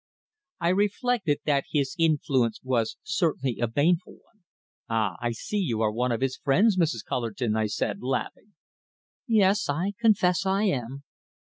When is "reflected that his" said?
0.69-1.95